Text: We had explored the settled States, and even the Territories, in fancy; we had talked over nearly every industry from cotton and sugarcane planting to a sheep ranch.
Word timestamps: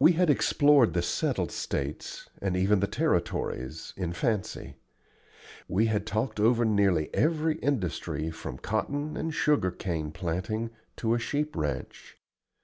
We 0.00 0.14
had 0.14 0.28
explored 0.28 0.92
the 0.92 1.02
settled 1.02 1.52
States, 1.52 2.28
and 2.42 2.56
even 2.56 2.80
the 2.80 2.88
Territories, 2.88 3.92
in 3.96 4.12
fancy; 4.12 4.74
we 5.68 5.86
had 5.86 6.04
talked 6.04 6.40
over 6.40 6.64
nearly 6.64 7.14
every 7.14 7.54
industry 7.58 8.32
from 8.32 8.58
cotton 8.58 9.16
and 9.16 9.32
sugarcane 9.32 10.10
planting 10.10 10.70
to 10.96 11.14
a 11.14 11.20
sheep 11.20 11.54
ranch. 11.54 12.16